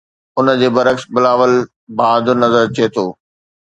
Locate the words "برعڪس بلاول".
0.75-1.53